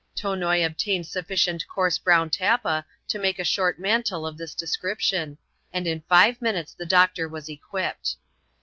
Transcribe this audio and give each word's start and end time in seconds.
1? 0.19 0.39
Tonoi 0.39 0.65
obtained 0.65 1.05
sufficient 1.05 1.63
coarse 1.67 1.99
brown 1.99 2.27
tappa 2.27 2.83
to 3.07 3.19
make 3.19 3.37
a 3.37 3.43
short 3.43 3.75
t 3.77 3.83
mantle 3.83 4.25
of 4.25 4.35
this 4.35 4.55
description; 4.55 5.37
and 5.71 5.85
in 5.85 6.01
five 6.09 6.41
minutes 6.41 6.73
the 6.73 6.87
doctor 6.87 7.27
was 7.29 7.47
equipped. 7.47 8.15